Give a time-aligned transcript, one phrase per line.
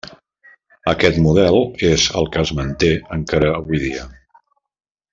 [0.91, 1.59] Aquest model
[1.91, 4.11] és el que es manté encara avui dia.